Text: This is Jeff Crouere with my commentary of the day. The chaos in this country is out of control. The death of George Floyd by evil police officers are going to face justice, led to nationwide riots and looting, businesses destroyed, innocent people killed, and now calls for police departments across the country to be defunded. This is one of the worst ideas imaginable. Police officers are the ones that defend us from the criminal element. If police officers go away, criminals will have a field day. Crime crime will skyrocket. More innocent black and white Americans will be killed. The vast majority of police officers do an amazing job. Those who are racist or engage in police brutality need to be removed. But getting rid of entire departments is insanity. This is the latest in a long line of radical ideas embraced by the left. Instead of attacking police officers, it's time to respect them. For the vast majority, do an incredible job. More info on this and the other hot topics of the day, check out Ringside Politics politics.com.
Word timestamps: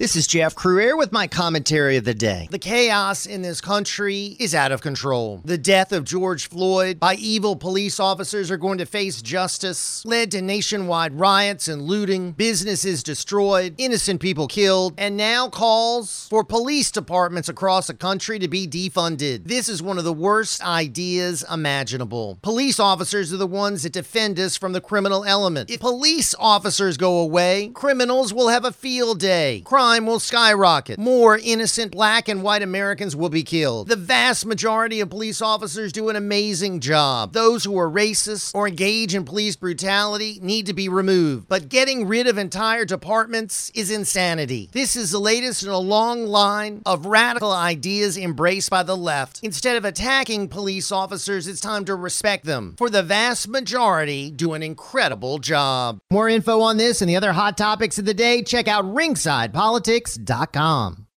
This 0.00 0.16
is 0.16 0.26
Jeff 0.26 0.54
Crouere 0.54 0.96
with 0.96 1.12
my 1.12 1.26
commentary 1.26 1.98
of 1.98 2.04
the 2.04 2.14
day. 2.14 2.48
The 2.50 2.58
chaos 2.58 3.26
in 3.26 3.42
this 3.42 3.60
country 3.60 4.34
is 4.40 4.54
out 4.54 4.72
of 4.72 4.80
control. 4.80 5.42
The 5.44 5.58
death 5.58 5.92
of 5.92 6.04
George 6.04 6.48
Floyd 6.48 6.98
by 6.98 7.16
evil 7.16 7.54
police 7.54 8.00
officers 8.00 8.50
are 8.50 8.56
going 8.56 8.78
to 8.78 8.86
face 8.86 9.20
justice, 9.20 10.02
led 10.06 10.30
to 10.30 10.40
nationwide 10.40 11.12
riots 11.12 11.68
and 11.68 11.82
looting, 11.82 12.32
businesses 12.32 13.02
destroyed, 13.02 13.74
innocent 13.76 14.22
people 14.22 14.48
killed, 14.48 14.94
and 14.96 15.18
now 15.18 15.50
calls 15.50 16.26
for 16.30 16.44
police 16.44 16.90
departments 16.90 17.50
across 17.50 17.88
the 17.88 17.92
country 17.92 18.38
to 18.38 18.48
be 18.48 18.66
defunded. 18.66 19.48
This 19.48 19.68
is 19.68 19.82
one 19.82 19.98
of 19.98 20.04
the 20.04 20.14
worst 20.14 20.64
ideas 20.64 21.44
imaginable. 21.52 22.38
Police 22.40 22.80
officers 22.80 23.34
are 23.34 23.36
the 23.36 23.46
ones 23.46 23.82
that 23.82 23.92
defend 23.92 24.40
us 24.40 24.56
from 24.56 24.72
the 24.72 24.80
criminal 24.80 25.26
element. 25.26 25.68
If 25.68 25.80
police 25.80 26.34
officers 26.38 26.96
go 26.96 27.18
away, 27.18 27.70
criminals 27.74 28.32
will 28.32 28.48
have 28.48 28.64
a 28.64 28.72
field 28.72 29.20
day. 29.20 29.60
Crime 29.66 29.89
crime 29.90 30.06
will 30.06 30.20
skyrocket. 30.20 31.00
More 31.00 31.36
innocent 31.42 31.90
black 31.90 32.28
and 32.28 32.44
white 32.44 32.62
Americans 32.62 33.16
will 33.16 33.28
be 33.28 33.42
killed. 33.42 33.88
The 33.88 33.96
vast 33.96 34.46
majority 34.46 35.00
of 35.00 35.10
police 35.10 35.42
officers 35.42 35.90
do 35.90 36.08
an 36.10 36.14
amazing 36.14 36.78
job. 36.78 37.32
Those 37.32 37.64
who 37.64 37.76
are 37.76 37.90
racist 37.90 38.54
or 38.54 38.68
engage 38.68 39.16
in 39.16 39.24
police 39.24 39.56
brutality 39.56 40.38
need 40.42 40.66
to 40.66 40.72
be 40.72 40.88
removed. 40.88 41.48
But 41.48 41.68
getting 41.68 42.06
rid 42.06 42.28
of 42.28 42.38
entire 42.38 42.84
departments 42.84 43.72
is 43.74 43.90
insanity. 43.90 44.68
This 44.70 44.94
is 44.94 45.10
the 45.10 45.18
latest 45.18 45.64
in 45.64 45.70
a 45.70 45.78
long 45.78 46.24
line 46.24 46.82
of 46.86 47.06
radical 47.06 47.50
ideas 47.50 48.16
embraced 48.16 48.70
by 48.70 48.84
the 48.84 48.96
left. 48.96 49.40
Instead 49.42 49.74
of 49.74 49.84
attacking 49.84 50.50
police 50.50 50.92
officers, 50.92 51.48
it's 51.48 51.60
time 51.60 51.84
to 51.86 51.96
respect 51.96 52.44
them. 52.44 52.76
For 52.78 52.90
the 52.90 53.02
vast 53.02 53.48
majority, 53.48 54.30
do 54.30 54.52
an 54.52 54.62
incredible 54.62 55.40
job. 55.40 55.98
More 56.12 56.28
info 56.28 56.60
on 56.60 56.76
this 56.76 57.02
and 57.02 57.10
the 57.10 57.16
other 57.16 57.32
hot 57.32 57.58
topics 57.58 57.98
of 57.98 58.04
the 58.04 58.14
day, 58.14 58.44
check 58.44 58.68
out 58.68 58.84
Ringside 58.94 59.52
Politics 59.52 59.79
politics.com. 59.80 60.99